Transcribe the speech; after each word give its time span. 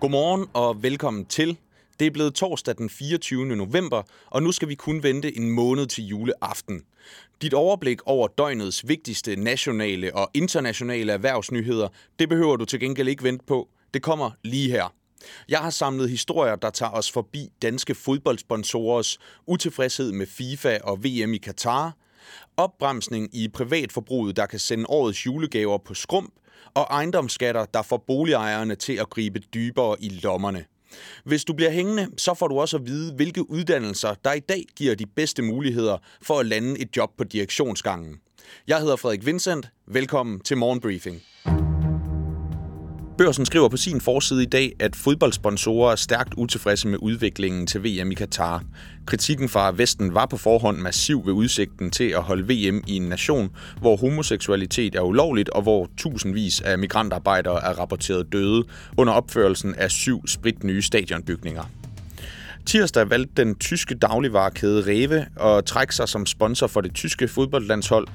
Godmorgen 0.00 0.46
og 0.52 0.82
velkommen 0.82 1.24
til. 1.24 1.58
Det 1.98 2.06
er 2.06 2.10
blevet 2.10 2.34
torsdag 2.34 2.74
den 2.78 2.90
24. 2.90 3.56
november, 3.56 4.02
og 4.26 4.42
nu 4.42 4.52
skal 4.52 4.68
vi 4.68 4.74
kun 4.74 5.02
vente 5.02 5.36
en 5.36 5.50
måned 5.50 5.86
til 5.86 6.06
juleaften. 6.06 6.82
Dit 7.42 7.54
overblik 7.54 8.02
over 8.06 8.28
døgnets 8.28 8.88
vigtigste 8.88 9.36
nationale 9.36 10.16
og 10.16 10.30
internationale 10.34 11.12
erhvervsnyheder, 11.12 11.88
det 12.18 12.28
behøver 12.28 12.56
du 12.56 12.64
til 12.64 12.80
gengæld 12.80 13.08
ikke 13.08 13.22
vente 13.22 13.44
på. 13.46 13.68
Det 13.94 14.02
kommer 14.02 14.30
lige 14.44 14.70
her. 14.70 14.94
Jeg 15.48 15.58
har 15.58 15.70
samlet 15.70 16.10
historier, 16.10 16.56
der 16.56 16.70
tager 16.70 16.92
os 16.92 17.12
forbi 17.12 17.48
danske 17.62 17.94
fodboldsponsorers 17.94 19.18
utilfredshed 19.46 20.12
med 20.12 20.26
FIFA 20.26 20.78
og 20.84 21.04
VM 21.04 21.34
i 21.34 21.38
Katar, 21.38 21.96
opbremsning 22.56 23.34
i 23.34 23.48
privatforbruget, 23.48 24.36
der 24.36 24.46
kan 24.46 24.58
sende 24.58 24.84
årets 24.88 25.26
julegaver 25.26 25.78
på 25.78 25.94
skrump, 25.94 26.32
og 26.74 26.86
ejendomsskatter, 26.90 27.64
der 27.64 27.82
får 27.82 28.04
boligejerne 28.06 28.74
til 28.74 28.92
at 28.92 29.10
gribe 29.10 29.40
dybere 29.54 29.96
i 30.00 30.08
lommerne. 30.08 30.64
Hvis 31.24 31.44
du 31.44 31.52
bliver 31.52 31.70
hængende, 31.70 32.08
så 32.16 32.34
får 32.34 32.48
du 32.48 32.60
også 32.60 32.76
at 32.76 32.86
vide, 32.86 33.12
hvilke 33.12 33.50
uddannelser, 33.50 34.14
der 34.24 34.32
i 34.32 34.40
dag 34.40 34.64
giver 34.76 34.94
de 34.94 35.06
bedste 35.06 35.42
muligheder 35.42 35.98
for 36.22 36.38
at 36.38 36.46
lande 36.46 36.80
et 36.80 36.96
job 36.96 37.10
på 37.18 37.24
direktionsgangen. 37.24 38.20
Jeg 38.66 38.80
hedder 38.80 38.96
Frederik 38.96 39.26
Vincent. 39.26 39.68
Velkommen 39.86 40.40
til 40.40 40.56
Morgenbriefing. 40.56 41.22
Børsen 43.20 43.46
skriver 43.46 43.68
på 43.68 43.76
sin 43.76 44.00
forside 44.00 44.42
i 44.42 44.46
dag, 44.46 44.72
at 44.78 44.96
fodboldsponsorer 44.96 45.92
er 45.92 45.96
stærkt 45.96 46.34
utilfredse 46.36 46.88
med 46.88 46.98
udviklingen 47.02 47.66
til 47.66 47.84
VM 47.84 48.10
i 48.10 48.14
Katar. 48.14 48.62
Kritikken 49.06 49.48
fra 49.48 49.72
Vesten 49.76 50.14
var 50.14 50.26
på 50.26 50.36
forhånd 50.36 50.78
massiv 50.78 51.26
ved 51.26 51.32
udsigten 51.32 51.90
til 51.90 52.04
at 52.04 52.22
holde 52.22 52.42
VM 52.42 52.82
i 52.86 52.96
en 52.96 53.02
nation, 53.02 53.50
hvor 53.80 53.96
homoseksualitet 53.96 54.94
er 54.94 55.00
ulovligt, 55.00 55.48
og 55.48 55.62
hvor 55.62 55.88
tusindvis 55.96 56.60
af 56.60 56.78
migrantarbejdere 56.78 57.64
er 57.64 57.78
rapporteret 57.78 58.32
døde 58.32 58.64
under 58.96 59.12
opførelsen 59.12 59.74
af 59.74 59.90
syv 59.90 60.26
spritnye 60.26 60.82
stadionbygninger. 60.82 61.79
Tirsdag 62.66 63.10
valgte 63.10 63.44
den 63.44 63.54
tyske 63.54 63.94
dagligvarekæde 63.94 64.84
Rewe 64.86 65.26
at 65.40 65.64
trække 65.64 65.94
sig 65.94 66.08
som 66.08 66.26
sponsor 66.26 66.66
for 66.66 66.80
det 66.80 66.94
tyske 66.94 67.28
fodboldlandshold. 67.28 68.06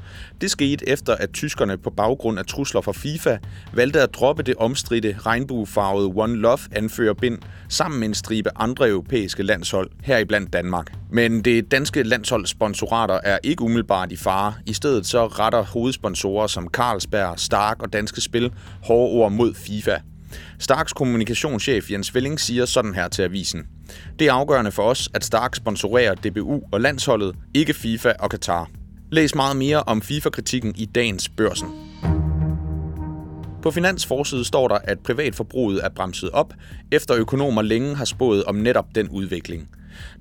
Det 0.42 0.52
skete 0.52 0.90
efter, 0.90 1.16
at 1.16 1.30
tyskerne 1.34 1.78
på 1.78 1.90
baggrund 1.90 2.40
af 2.40 2.46
trusler 2.46 2.82
fra 2.82 2.92
FIFA 2.92 3.38
valgte 3.74 4.02
at 4.02 4.14
droppe 4.14 4.44
det 4.44 4.56
omstridte 4.56 5.18
regnbuefarvede 5.26 6.12
One 6.16 6.36
Love 6.36 6.60
anførerbind 6.72 7.38
sammen 7.70 8.00
med 8.00 8.08
en 8.08 8.14
stribe 8.14 8.50
andre 8.56 8.90
europæiske 8.90 9.44
landshold, 9.44 9.90
heriblandt 10.04 10.54
Danmark. 10.54 10.94
Men 11.12 11.42
det 11.42 11.72
danske 11.72 12.04
landsholds 12.04 12.50
sponsorater 12.50 13.20
er 13.24 13.40
ikke 13.44 13.62
umiddelbart 13.62 14.12
i 14.12 14.16
fare. 14.16 14.54
I 14.66 14.74
stedet 14.74 15.06
så 15.06 15.28
retter 15.28 15.62
hovedsponsorer 15.62 16.48
som 16.48 16.68
Carlsberg, 16.68 17.40
Stark 17.40 17.82
og 17.82 17.94
Danske 17.94 18.22
Spil 18.22 18.52
hårde 18.84 19.12
ord 19.12 19.32
mod 19.32 19.54
FIFA. 19.54 19.98
Starks 20.60 20.94
kommunikationschef 20.94 21.92
Jens 21.92 22.16
Velling 22.16 22.40
siger 22.40 22.66
sådan 22.66 22.96
her 22.96 23.08
til 23.08 23.22
avisen. 23.22 23.68
Det 24.20 24.28
er 24.28 24.34
afgørende 24.34 24.72
for 24.72 24.84
os, 24.84 25.10
at 25.14 25.26
Stark 25.26 25.56
sponsorerer 25.56 26.16
DBU 26.16 26.62
og 26.72 26.82
landsholdet, 26.82 27.36
ikke 27.54 27.74
FIFA 27.74 28.14
og 28.20 28.30
Qatar. 28.30 28.70
Læs 29.12 29.36
meget 29.36 29.58
mere 29.58 29.84
om 29.84 30.02
FIFA-kritikken 30.02 30.74
i 30.78 30.86
dagens 30.86 31.30
børsen. 31.30 31.68
På 33.62 33.72
finansforsiden 33.72 34.44
står 34.44 34.68
der, 34.68 34.78
at 34.84 35.00
privatforbruget 35.00 35.86
er 35.86 35.90
bremset 35.90 36.30
op, 36.30 36.54
efter 36.92 37.16
økonomer 37.16 37.62
længe 37.62 37.96
har 37.96 38.06
spået 38.06 38.44
om 38.44 38.56
netop 38.56 38.86
den 38.96 39.10
udvikling. 39.10 39.70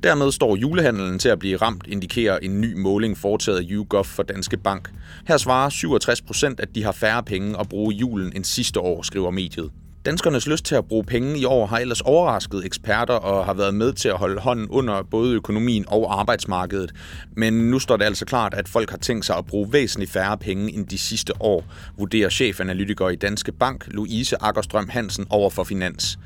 Dermed 0.02 0.32
står 0.32 0.56
julehandlen 0.56 1.18
til 1.18 1.28
at 1.28 1.38
blive 1.38 1.56
ramt, 1.56 1.86
indikerer 1.86 2.38
en 2.38 2.60
ny 2.60 2.74
måling 2.74 3.18
foretaget 3.18 3.58
af 3.58 3.64
YouGov 3.70 4.04
for 4.04 4.22
Danske 4.22 4.56
Bank. 4.56 4.90
Her 5.28 5.36
svarer 5.36 5.68
67 5.68 6.22
procent, 6.22 6.60
at 6.60 6.74
de 6.74 6.84
har 6.84 6.92
færre 6.92 7.22
penge 7.22 7.60
at 7.60 7.68
bruge 7.68 7.94
julen 7.94 8.32
end 8.36 8.44
sidste 8.44 8.80
år, 8.80 9.02
skriver 9.02 9.30
mediet. 9.30 9.70
Danskernes 10.06 10.46
lyst 10.46 10.64
til 10.64 10.74
at 10.74 10.84
bruge 10.84 11.04
penge 11.04 11.38
i 11.38 11.44
år 11.44 11.66
har 11.66 11.78
ellers 11.78 12.00
overrasket 12.00 12.66
eksperter 12.66 13.14
og 13.14 13.44
har 13.44 13.54
været 13.54 13.74
med 13.74 13.92
til 13.92 14.08
at 14.08 14.16
holde 14.16 14.40
hånden 14.40 14.68
under 14.68 15.02
både 15.02 15.34
økonomien 15.34 15.84
og 15.88 16.20
arbejdsmarkedet. 16.20 16.92
Men 17.36 17.52
nu 17.70 17.78
står 17.78 17.96
det 17.96 18.04
altså 18.04 18.24
klart, 18.24 18.54
at 18.54 18.68
folk 18.68 18.90
har 18.90 18.98
tænkt 18.98 19.26
sig 19.26 19.36
at 19.36 19.46
bruge 19.46 19.72
væsentligt 19.72 20.10
færre 20.10 20.38
penge 20.38 20.72
end 20.72 20.86
de 20.86 20.98
sidste 20.98 21.32
år, 21.40 21.64
vurderer 21.98 22.28
chefanalytiker 22.28 23.08
i 23.08 23.16
Danske 23.16 23.52
Bank, 23.52 23.84
Louise 23.86 24.36
Akkerstrøm 24.40 24.88
Hansen 24.88 25.26
over 25.30 25.50
for 25.50 25.64
Finans. 25.64 26.18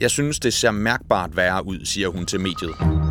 Jeg 0.00 0.10
synes, 0.10 0.40
det 0.40 0.54
ser 0.54 0.70
mærkbart 0.70 1.36
værre 1.36 1.66
ud, 1.66 1.84
siger 1.84 2.08
hun 2.08 2.26
til 2.26 2.40
mediet. 2.40 3.05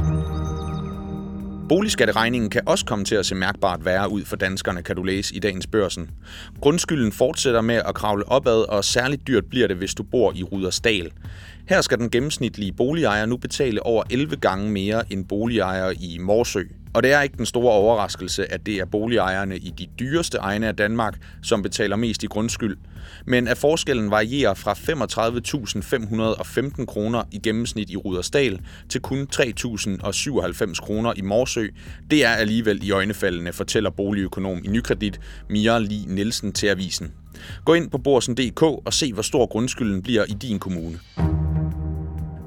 Boligskatteregningen 1.70 2.50
kan 2.50 2.62
også 2.66 2.86
komme 2.86 3.06
til 3.06 3.16
at 3.16 3.26
se 3.26 3.36
mærkbart 3.36 3.86
værre 3.86 4.12
ud 4.12 4.26
for 4.26 4.36
danskerne, 4.36 4.84
kan 4.84 4.96
du 4.96 5.04
læse 5.04 5.36
i 5.36 5.40
dagens 5.40 5.68
børsen. 5.68 6.10
Grundskylden 6.62 7.12
fortsætter 7.12 7.62
med 7.62 7.76
at 7.76 7.96
kravle 7.96 8.28
opad, 8.28 8.70
og 8.70 8.84
særligt 8.84 9.28
dyrt 9.28 9.46
bliver 9.46 9.68
det, 9.68 9.78
hvis 9.78 9.94
du 9.94 10.04
bor 10.04 10.34
i 10.36 10.44
Rudersdal. 10.44 11.12
Her 11.70 11.82
skal 11.82 11.98
den 11.98 12.10
gennemsnitlige 12.10 12.72
boligejer 12.74 13.26
nu 13.26 13.38
betale 13.38 13.84
over 13.84 14.04
11 14.10 14.36
gange 14.36 14.72
mere 14.72 15.14
end 15.14 15.26
boligejere 15.26 15.96
i 15.96 16.18
Morsø. 16.18 16.64
Og 16.96 17.04
det 17.04 17.12
er 17.12 17.22
ikke 17.22 17.38
den 17.38 17.46
store 17.46 17.74
overraskelse, 17.74 18.52
at 18.52 18.66
det 18.66 18.78
er 18.78 18.86
boligejerne 18.86 19.58
i 19.58 19.74
de 19.78 19.88
dyreste 20.00 20.38
egne 20.38 20.68
af 20.68 20.76
Danmark, 20.76 21.18
som 21.44 21.62
betaler 21.62 21.96
mest 21.96 22.24
i 22.24 22.26
grundskyld. 22.26 22.78
Men 23.26 23.48
at 23.48 23.58
forskellen 23.58 24.12
varierer 24.12 24.54
fra 24.54 24.74
35.515 24.74 26.86
kroner 26.86 27.24
i 27.32 27.40
gennemsnit 27.40 27.90
i 27.90 27.96
Rudersdal 27.96 28.60
til 28.90 29.02
kun 29.02 29.28
3.097 29.36 30.76
kroner 30.76 31.14
i 31.16 31.22
Morsø, 31.22 31.68
det 32.12 32.26
er 32.26 32.30
alligevel 32.30 32.84
i 32.84 32.92
øjnefaldene, 32.92 33.54
fortæller 33.54 33.90
boligøkonom 33.90 34.62
i 34.64 34.68
Nykredit 34.68 35.20
Mia 35.50 35.78
Li 35.78 36.06
Nielsen 36.08 36.54
til 36.54 36.68
avisen. 36.68 37.12
Gå 37.66 37.74
ind 37.74 37.90
på 37.90 37.98
borsen.dk 37.98 38.62
og 38.62 38.94
se, 38.94 39.14
hvor 39.14 39.24
stor 39.24 39.46
grundskylden 39.46 40.02
bliver 40.02 40.26
i 40.30 40.34
din 40.34 40.60
kommune. 40.60 41.00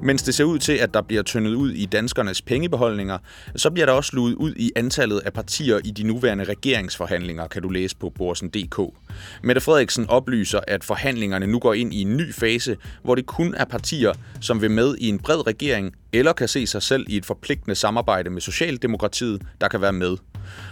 Mens 0.01 0.23
det 0.23 0.35
ser 0.35 0.43
ud 0.43 0.59
til, 0.59 0.73
at 0.73 0.93
der 0.93 1.01
bliver 1.01 1.23
tyndet 1.23 1.53
ud 1.53 1.71
i 1.71 1.85
danskernes 1.85 2.41
pengebeholdninger, 2.41 3.17
så 3.55 3.71
bliver 3.71 3.85
der 3.85 3.93
også 3.93 4.11
luet 4.13 4.33
ud 4.33 4.53
i 4.55 4.71
antallet 4.75 5.19
af 5.19 5.33
partier 5.33 5.79
i 5.85 5.91
de 5.91 6.03
nuværende 6.03 6.43
regeringsforhandlinger, 6.43 7.47
kan 7.47 7.61
du 7.61 7.69
læse 7.69 7.95
på 7.95 8.09
borsen.dk. 8.09 8.79
Mette 9.43 9.61
Frederiksen 9.61 10.09
oplyser, 10.09 10.59
at 10.67 10.83
forhandlingerne 10.83 11.47
nu 11.47 11.59
går 11.59 11.73
ind 11.73 11.93
i 11.93 12.01
en 12.01 12.17
ny 12.17 12.33
fase, 12.33 12.77
hvor 13.03 13.15
det 13.15 13.25
kun 13.25 13.53
er 13.53 13.65
partier, 13.65 14.13
som 14.41 14.61
vil 14.61 14.71
med 14.71 14.95
i 14.97 15.09
en 15.09 15.19
bred 15.19 15.47
regering, 15.47 15.95
eller 16.13 16.33
kan 16.33 16.47
se 16.47 16.67
sig 16.67 16.81
selv 16.81 17.05
i 17.09 17.17
et 17.17 17.25
forpligtende 17.25 17.75
samarbejde 17.75 18.29
med 18.29 18.41
Socialdemokratiet, 18.41 19.41
der 19.61 19.67
kan 19.67 19.81
være 19.81 19.93
med. 19.93 20.17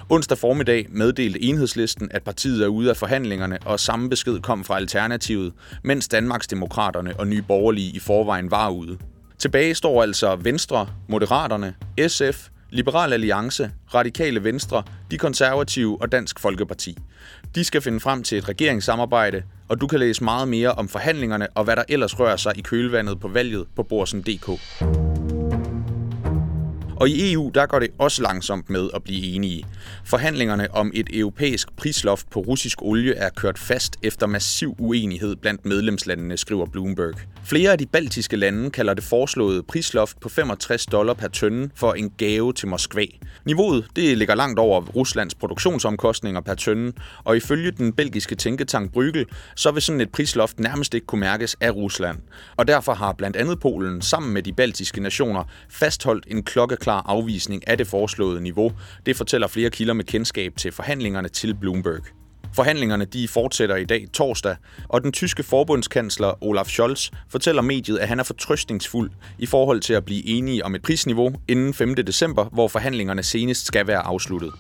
Onsdag 0.10 0.38
formiddag 0.38 0.86
meddelte 0.90 1.44
enhedslisten, 1.44 2.08
at 2.12 2.24
partiet 2.24 2.64
er 2.64 2.68
ude 2.68 2.90
af 2.90 2.98
forhandlingerne, 2.98 3.58
og 3.66 3.80
samme 3.80 4.10
besked 4.10 4.40
kom 4.40 4.64
fra 4.64 4.78
Alternativet, 4.78 5.54
mens 5.84 6.08
Danmarksdemokraterne 6.08 7.20
og 7.20 7.28
Nye 7.28 7.42
Borgerlige 7.42 7.92
i 7.92 8.00
forvejen 8.00 8.52
var 8.52 8.70
ude. 8.70 8.98
Tilbage 9.40 9.76
står 9.76 10.04
altså 10.04 10.36
Venstre, 10.36 10.88
Moderaterne, 11.08 11.76
SF, 12.08 12.50
Liberal 12.70 13.14
Alliance, 13.14 13.72
Radikale 13.94 14.44
Venstre, 14.44 14.84
De 15.12 15.18
Konservative 15.18 16.02
og 16.02 16.12
Dansk 16.12 16.40
Folkeparti. 16.40 16.98
De 17.56 17.64
skal 17.64 17.82
finde 17.82 18.00
frem 18.00 18.24
til 18.24 18.38
et 18.38 18.50
regeringssamarbejde, 18.50 19.44
og 19.70 19.82
du 19.82 19.88
kan 19.88 20.00
læse 20.00 20.24
meget 20.24 20.48
mere 20.48 20.72
om 20.72 20.88
forhandlingerne 20.88 21.48
og 21.56 21.64
hvad 21.64 21.76
der 21.76 21.84
ellers 21.90 22.20
rører 22.20 22.38
sig 22.38 22.58
i 22.58 22.62
kølvandet 22.62 23.20
på 23.20 23.28
valget 23.28 23.66
på 23.76 23.84
borsen.dk. 23.84 25.27
Og 27.00 27.10
i 27.10 27.34
EU, 27.34 27.52
der 27.56 27.66
går 27.66 27.80
det 27.80 27.90
også 28.00 28.22
langsomt 28.22 28.70
med 28.70 28.90
at 28.94 29.04
blive 29.04 29.36
enige. 29.36 29.66
Forhandlingerne 30.06 30.68
om 30.74 30.92
et 30.94 31.10
europæisk 31.14 31.68
prisloft 31.78 32.30
på 32.30 32.40
russisk 32.40 32.82
olie 32.82 33.16
er 33.16 33.30
kørt 33.30 33.60
fast 33.60 33.98
efter 34.04 34.28
massiv 34.28 34.76
uenighed 34.80 35.36
blandt 35.36 35.66
medlemslandene, 35.66 36.38
skriver 36.38 36.66
Bloomberg. 36.66 37.16
Flere 37.44 37.72
af 37.72 37.78
de 37.78 37.86
baltiske 37.86 38.36
lande 38.36 38.70
kalder 38.70 38.94
det 38.94 39.04
foreslåede 39.04 39.64
prisloft 39.64 40.20
på 40.20 40.30
65 40.30 40.86
dollar 40.86 41.14
per 41.14 41.28
tønde 41.28 41.70
for 41.76 41.94
en 41.94 42.10
gave 42.18 42.54
til 42.54 42.68
Moskva. 42.68 43.06
Niveauet 43.46 43.88
det 43.96 44.18
ligger 44.18 44.36
langt 44.36 44.60
over 44.60 44.82
Ruslands 44.82 45.36
produktionsomkostninger 45.36 46.42
per 46.42 46.54
tønde, 46.54 46.94
og 47.24 47.38
ifølge 47.38 47.72
den 47.72 47.94
belgiske 47.94 48.36
tænketank 48.36 48.94
Brygel, 48.94 49.26
så 49.56 49.72
vil 49.72 49.82
sådan 49.82 50.02
et 50.02 50.12
prisloft 50.12 50.60
nærmest 50.60 50.94
ikke 50.94 51.08
kunne 51.08 51.22
mærkes 51.22 51.56
af 51.62 51.72
Rusland. 51.72 52.18
Og 52.58 52.68
derfor 52.68 52.94
har 52.94 53.14
blandt 53.14 53.38
andet 53.38 53.60
Polen 53.60 54.02
sammen 54.02 54.34
med 54.34 54.44
de 54.44 54.54
baltiske 54.54 55.02
nationer 55.02 55.44
fastholdt 55.70 56.26
en 56.28 56.44
klokke 56.44 56.76
klar 56.88 57.04
afvisning 57.06 57.68
af 57.68 57.78
det 57.78 57.88
foreslåede 57.88 58.42
niveau. 58.42 58.72
Det 59.06 59.16
fortæller 59.16 59.48
flere 59.48 59.70
kilder 59.70 59.94
med 59.94 60.04
kendskab 60.04 60.54
til 60.58 60.72
forhandlingerne 60.72 61.30
til 61.30 61.56
Bloomberg. 61.56 62.02
Forhandlingerne 62.54 63.06
de 63.06 63.28
fortsætter 63.28 63.76
i 63.76 63.86
dag 63.86 64.08
torsdag, 64.14 64.56
og 64.90 65.04
den 65.04 65.12
tyske 65.12 65.44
forbundskansler 65.44 66.44
Olaf 66.44 66.66
Scholz 66.66 67.10
fortæller 67.30 67.62
mediet, 67.62 67.98
at 67.98 68.08
han 68.08 68.20
er 68.20 68.24
fortrøstningsfuld 68.24 69.12
i 69.40 69.46
forhold 69.46 69.82
til 69.82 69.94
at 69.94 70.06
blive 70.06 70.28
enige 70.28 70.66
om 70.66 70.76
et 70.76 70.82
prisniveau 70.82 71.34
inden 71.48 71.74
5. 71.74 71.96
december, 71.96 72.46
hvor 72.46 72.68
forhandlingerne 72.68 73.24
senest 73.24 73.66
skal 73.66 73.88
være 73.88 74.00
afsluttet. 74.00 74.52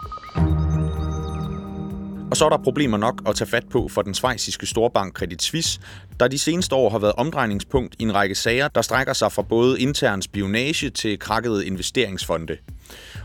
Og 2.31 2.37
så 2.37 2.45
er 2.45 2.49
der 2.49 2.57
problemer 2.57 2.97
nok 2.97 3.21
at 3.27 3.35
tage 3.35 3.49
fat 3.49 3.69
på 3.71 3.87
for 3.87 4.01
den 4.01 4.13
svejsiske 4.13 4.65
storbank 4.65 5.13
Credit 5.13 5.41
Suisse, 5.41 5.79
der 6.19 6.27
de 6.27 6.39
seneste 6.39 6.75
år 6.75 6.89
har 6.89 6.99
været 6.99 7.13
omdrejningspunkt 7.17 7.95
i 7.99 8.03
en 8.03 8.15
række 8.15 8.35
sager, 8.35 8.67
der 8.67 8.81
strækker 8.81 9.13
sig 9.13 9.31
fra 9.31 9.41
både 9.41 9.81
intern 9.81 10.21
spionage 10.21 10.89
til 10.89 11.19
krakkede 11.19 11.65
investeringsfonde. 11.65 12.57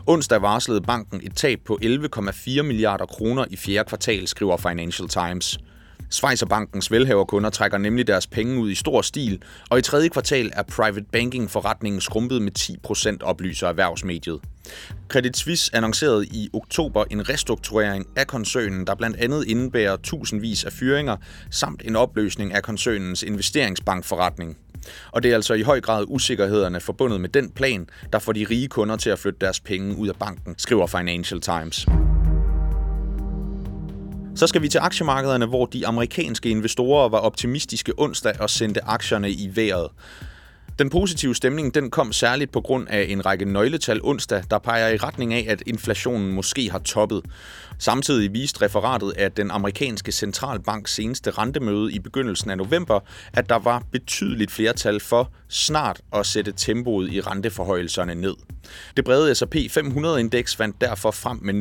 Onsdag 0.06 0.42
varslede 0.42 0.80
banken 0.80 1.20
et 1.24 1.36
tab 1.36 1.58
på 1.66 1.78
11,4 1.82 2.62
milliarder 2.62 3.06
kroner 3.06 3.44
i 3.50 3.56
fjerde 3.56 3.88
kvartal, 3.88 4.28
skriver 4.28 4.56
Financial 4.56 5.08
Times. 5.08 5.58
Schweizerbankens 6.10 6.90
velhaverkunder 6.90 7.50
trækker 7.50 7.78
nemlig 7.78 8.06
deres 8.06 8.26
penge 8.26 8.60
ud 8.60 8.70
i 8.70 8.74
stor 8.74 9.02
stil, 9.02 9.42
og 9.70 9.78
i 9.78 9.82
tredje 9.82 10.08
kvartal 10.08 10.50
er 10.52 10.62
private 10.62 11.06
banking 11.12 11.50
forretningen 11.50 12.00
skrumpet 12.00 12.42
med 12.42 12.52
10% 12.58 13.16
oplyser 13.20 13.68
erhvervsmediet. 13.68 14.40
Credit 15.08 15.36
Suisse 15.36 15.76
annoncerede 15.76 16.26
i 16.26 16.48
oktober 16.52 17.04
en 17.10 17.28
restrukturering 17.28 18.06
af 18.16 18.26
koncernen, 18.26 18.86
der 18.86 18.94
blandt 18.94 19.16
andet 19.16 19.44
indebærer 19.46 19.96
tusindvis 19.96 20.64
af 20.64 20.72
fyringer, 20.72 21.16
samt 21.50 21.82
en 21.84 21.96
opløsning 21.96 22.54
af 22.54 22.62
koncernens 22.62 23.22
investeringsbankforretning. 23.22 24.56
Og 25.10 25.22
det 25.22 25.30
er 25.30 25.34
altså 25.34 25.54
i 25.54 25.62
høj 25.62 25.80
grad 25.80 26.04
usikkerhederne 26.08 26.80
forbundet 26.80 27.20
med 27.20 27.28
den 27.28 27.50
plan, 27.50 27.88
der 28.12 28.18
får 28.18 28.32
de 28.32 28.46
rige 28.50 28.68
kunder 28.68 28.96
til 28.96 29.10
at 29.10 29.18
flytte 29.18 29.38
deres 29.40 29.60
penge 29.60 29.96
ud 29.96 30.08
af 30.08 30.16
banken, 30.16 30.54
skriver 30.58 30.86
Financial 30.86 31.40
Times. 31.40 31.86
Så 34.34 34.46
skal 34.46 34.62
vi 34.62 34.68
til 34.68 34.78
aktiemarkederne, 34.78 35.46
hvor 35.46 35.66
de 35.66 35.86
amerikanske 35.86 36.48
investorer 36.48 37.08
var 37.08 37.18
optimistiske 37.18 37.92
onsdag 37.98 38.40
og 38.40 38.50
sendte 38.50 38.84
aktierne 38.84 39.30
i 39.30 39.50
vejret. 39.54 39.88
Den 40.78 40.90
positive 40.90 41.34
stemning 41.34 41.74
den 41.74 41.90
kom 41.90 42.12
særligt 42.12 42.52
på 42.52 42.60
grund 42.60 42.88
af 42.88 43.06
en 43.08 43.26
række 43.26 43.44
nøgletal 43.44 44.00
onsdag, 44.02 44.44
der 44.50 44.58
peger 44.58 44.88
i 44.88 44.96
retning 44.96 45.34
af, 45.34 45.46
at 45.48 45.62
inflationen 45.66 46.32
måske 46.32 46.70
har 46.70 46.78
toppet. 46.78 47.22
Samtidig 47.78 48.32
viste 48.32 48.62
referatet 48.62 49.10
af 49.10 49.32
den 49.32 49.50
amerikanske 49.50 50.12
centralbanks 50.12 50.94
seneste 50.94 51.30
rentemøde 51.30 51.92
i 51.92 51.98
begyndelsen 51.98 52.50
af 52.50 52.56
november, 52.56 53.00
at 53.32 53.48
der 53.48 53.58
var 53.58 53.82
betydeligt 53.92 54.50
flertal 54.50 55.00
for 55.00 55.32
snart 55.48 56.00
at 56.14 56.26
sætte 56.26 56.52
tempoet 56.56 57.12
i 57.12 57.20
renteforhøjelserne 57.20 58.14
ned. 58.14 58.34
Det 58.96 59.04
brede 59.04 59.34
S&P 59.34 59.54
500-indeks 59.54 60.58
vandt 60.58 60.80
derfor 60.80 61.10
frem 61.10 61.38
med 61.42 61.54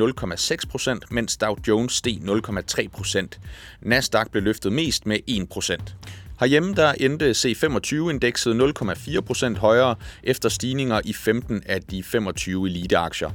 0,6 0.63 0.69
procent, 0.69 1.11
mens 1.11 1.37
Dow 1.37 1.55
Jones 1.67 1.93
steg 1.93 2.17
0,3 2.21 2.87
procent. 2.87 3.39
Nasdaq 3.81 4.31
blev 4.31 4.43
løftet 4.43 4.73
mest 4.73 5.05
med 5.05 5.19
1 5.27 5.49
procent. 5.49 5.95
Herhjemme 6.41 6.73
der 6.73 6.91
endte 6.91 7.31
C25-indekset 7.31 8.53
0,4% 8.53 9.59
højere 9.59 9.95
efter 10.23 10.49
stigninger 10.49 11.01
i 11.05 11.13
15 11.13 11.63
af 11.65 11.81
de 11.81 12.03
25 12.03 12.67
eliteaktier. 12.67 13.29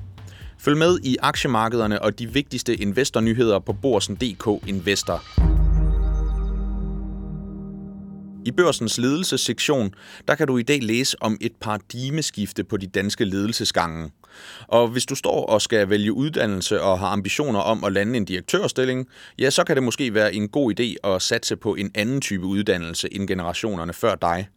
Følg 0.58 0.76
med 0.76 0.98
i 1.04 1.16
aktiemarkederne 1.22 2.02
og 2.02 2.18
de 2.18 2.32
vigtigste 2.32 2.76
investornyheder 2.76 3.58
på 3.58 3.72
Borsen.dk 3.72 4.68
Investor. 4.68 5.55
I 8.46 8.50
børsens 8.50 8.98
ledelsessektion, 8.98 9.94
der 10.28 10.34
kan 10.34 10.46
du 10.46 10.58
i 10.58 10.62
dag 10.62 10.82
læse 10.82 11.22
om 11.22 11.38
et 11.40 11.52
paradigmeskifte 11.60 12.64
på 12.64 12.76
de 12.76 12.86
danske 12.86 13.24
ledelsesgange. 13.24 14.10
Og 14.68 14.88
hvis 14.88 15.06
du 15.06 15.14
står 15.14 15.46
og 15.46 15.62
skal 15.62 15.90
vælge 15.90 16.12
uddannelse 16.12 16.82
og 16.82 16.98
har 16.98 17.06
ambitioner 17.06 17.60
om 17.60 17.84
at 17.84 17.92
lande 17.92 18.16
en 18.16 18.24
direktørstilling, 18.24 19.08
ja, 19.38 19.50
så 19.50 19.64
kan 19.64 19.76
det 19.76 19.82
måske 19.82 20.14
være 20.14 20.34
en 20.34 20.48
god 20.48 20.80
idé 20.80 21.08
at 21.10 21.22
satse 21.22 21.56
på 21.56 21.74
en 21.74 21.90
anden 21.94 22.20
type 22.20 22.44
uddannelse 22.44 23.14
end 23.14 23.28
generationerne 23.28 23.92
før 23.92 24.14
dig. 24.14 24.48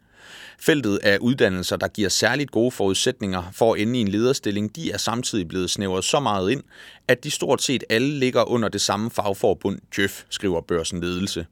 Feltet 0.60 0.98
af 0.98 1.18
uddannelser, 1.18 1.76
der 1.76 1.88
giver 1.88 2.10
særligt 2.10 2.52
gode 2.52 2.72
forudsætninger 2.72 3.44
for 3.54 3.74
at 3.74 3.82
ende 3.82 4.00
i 4.00 4.02
en 4.02 4.08
lederstilling, 4.08 4.76
de 4.76 4.92
er 4.92 4.98
samtidig 4.98 5.48
blevet 5.48 5.70
snævret 5.70 6.04
så 6.04 6.20
meget 6.20 6.52
ind, 6.52 6.64
at 7.08 7.24
de 7.24 7.32
stort 7.32 7.62
set 7.62 7.84
alle 7.90 8.20
ligger 8.20 8.50
under 8.50 8.70
det 8.70 8.82
samme 8.82 9.12
fagforbund 9.12 9.80
Jøf, 9.98 10.24
skriver 10.30 10.62
Børsen 10.62 11.02
Ledelse. 11.02 11.46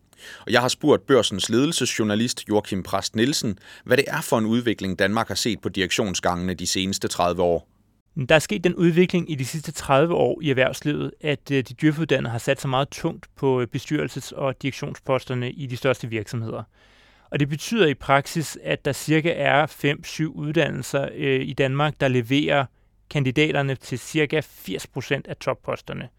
Og 0.45 0.51
jeg 0.51 0.61
har 0.61 0.67
spurgt 0.67 1.05
børsens 1.05 1.49
ledelsesjournalist 1.49 2.49
Joachim 2.49 2.83
Præst 2.83 3.15
Nielsen, 3.15 3.59
hvad 3.83 3.97
det 3.97 4.05
er 4.07 4.21
for 4.21 4.37
en 4.37 4.45
udvikling, 4.45 4.99
Danmark 4.99 5.27
har 5.27 5.35
set 5.35 5.61
på 5.61 5.69
direktionsgangene 5.69 6.53
de 6.53 6.67
seneste 6.67 7.07
30 7.07 7.41
år. 7.41 7.67
Der 8.29 8.35
er 8.35 8.39
sket 8.39 8.63
den 8.63 8.75
udvikling 8.75 9.31
i 9.31 9.35
de 9.35 9.45
sidste 9.45 9.71
30 9.71 10.13
år 10.13 10.41
i 10.41 10.49
erhvervslivet, 10.49 11.11
at 11.21 11.51
øh, 11.51 11.63
de 11.63 11.73
djøfuddannede 11.81 12.31
har 12.31 12.37
sat 12.37 12.61
sig 12.61 12.69
meget 12.69 12.89
tungt 12.89 13.25
på 13.35 13.61
øh, 13.61 13.67
bestyrelses- 13.75 14.35
og 14.35 14.61
direktionsposterne 14.61 15.51
i 15.51 15.65
de 15.65 15.77
største 15.77 16.07
virksomheder. 16.07 16.63
Og 17.31 17.39
det 17.39 17.49
betyder 17.49 17.87
i 17.87 17.93
praksis, 17.93 18.57
at 18.63 18.85
der 18.85 18.91
cirka 18.91 19.33
er 19.35 19.67
5-7 19.67 20.23
uddannelser 20.23 21.09
øh, 21.15 21.41
i 21.41 21.53
Danmark, 21.53 21.93
der 21.99 22.07
leverer 22.07 22.65
kandidaterne 23.09 23.75
til 23.75 23.99
cirka 23.99 24.41
80% 24.41 25.21
af 25.25 25.37
topposterne. 25.37 26.09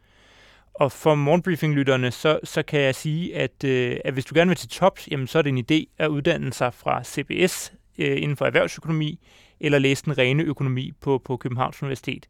Og 0.79 0.93
for 0.93 1.15
morgenbriefing-lytterne, 1.15 2.11
så, 2.11 2.41
så 2.45 2.63
kan 2.63 2.81
jeg 2.81 2.95
sige, 2.95 3.37
at, 3.37 3.65
øh, 3.65 3.97
at 4.05 4.13
hvis 4.13 4.25
du 4.25 4.35
gerne 4.35 4.49
vil 4.49 4.57
til 4.57 4.69
tops, 4.69 5.09
jamen, 5.11 5.27
så 5.27 5.39
er 5.39 5.43
det 5.43 5.49
en 5.49 5.65
idé 5.71 5.95
at 5.99 6.09
uddanne 6.09 6.53
sig 6.53 6.75
fra 6.75 7.05
CBS 7.05 7.73
øh, 7.99 8.23
inden 8.23 8.37
for 8.37 8.47
erhvervsøkonomi, 8.47 9.19
eller 9.61 9.79
læse 9.79 10.05
den 10.05 10.19
rene 10.19 10.43
økonomi 10.43 10.93
på, 11.01 11.19
på 11.25 11.37
Københavns 11.37 11.83
Universitet. 11.83 12.29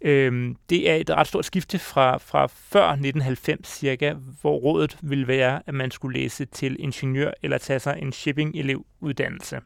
Øhm, 0.00 0.56
det 0.70 0.90
er 0.90 0.94
et 0.94 1.10
ret 1.10 1.26
stort 1.26 1.44
skifte 1.44 1.78
fra, 1.78 2.16
fra 2.16 2.46
før 2.46 2.88
1990 2.88 3.68
cirka, 3.68 4.14
hvor 4.40 4.56
rådet 4.56 4.98
ville 5.02 5.28
være, 5.28 5.62
at 5.66 5.74
man 5.74 5.90
skulle 5.90 6.20
læse 6.20 6.44
til 6.44 6.76
ingeniør 6.78 7.32
eller 7.42 7.58
tage 7.58 7.80
sig 7.80 7.98
en 8.02 8.12
shipping-elevuddannelse. 8.12 9.60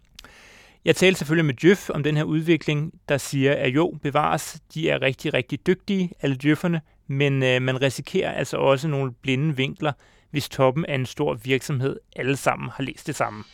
Jeg 0.84 0.96
talte 0.96 1.18
selvfølgelig 1.18 1.44
med 1.44 1.54
Djøf 1.54 1.90
om 1.90 2.02
den 2.02 2.16
her 2.16 2.24
udvikling, 2.24 2.92
der 3.08 3.18
siger, 3.18 3.54
at 3.54 3.68
jo, 3.68 3.98
bevares, 4.02 4.60
de 4.74 4.90
er 4.90 5.02
rigtig, 5.02 5.34
rigtig 5.34 5.66
dygtige, 5.66 6.10
alle 6.22 6.36
Djøfferne, 6.36 6.80
men 7.08 7.42
øh, 7.42 7.62
man 7.62 7.82
risikerer 7.82 8.32
altså 8.32 8.56
også 8.56 8.88
nogle 8.88 9.12
blinde 9.22 9.56
vinkler, 9.56 9.92
hvis 10.30 10.48
toppen 10.48 10.84
af 10.86 10.94
en 10.94 11.06
stor 11.06 11.34
virksomhed 11.34 11.96
alle 12.16 12.36
sammen 12.36 12.70
har 12.74 12.84
læst 12.84 13.06
det 13.06 13.16
samme. 13.16 13.44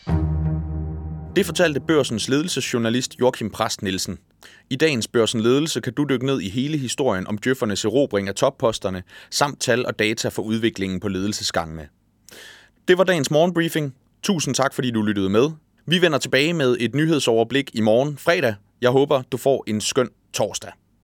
Det 1.36 1.46
fortalte 1.46 1.80
børsens 1.80 2.28
ledelsesjournalist 2.28 3.20
Joachim 3.20 3.50
Prast 3.50 3.82
Nielsen. 3.82 4.18
I 4.70 4.76
dagens 4.76 5.08
Børsen 5.08 5.40
Ledelse 5.40 5.80
kan 5.80 5.92
du 5.94 6.06
dykke 6.08 6.26
ned 6.26 6.40
i 6.40 6.48
hele 6.48 6.78
historien 6.78 7.26
om 7.26 7.38
djøffernes 7.38 7.84
erobring 7.84 8.28
af 8.28 8.34
topposterne, 8.34 9.02
samt 9.30 9.60
tal 9.60 9.86
og 9.86 9.98
data 9.98 10.28
for 10.28 10.42
udviklingen 10.42 11.00
på 11.00 11.08
ledelsesgangene. 11.08 11.88
Det 12.88 12.98
var 12.98 13.04
dagens 13.04 13.30
morgenbriefing. 13.30 13.94
Tusind 14.22 14.54
tak, 14.54 14.74
fordi 14.74 14.90
du 14.90 15.02
lyttede 15.02 15.30
med. 15.30 15.50
Vi 15.86 16.02
vender 16.02 16.18
tilbage 16.18 16.52
med 16.52 16.76
et 16.80 16.94
nyhedsoverblik 16.94 17.70
i 17.74 17.80
morgen 17.80 18.18
fredag. 18.18 18.54
Jeg 18.80 18.90
håber, 18.90 19.22
du 19.32 19.36
får 19.36 19.64
en 19.66 19.80
skøn 19.80 20.08
torsdag. 20.32 20.72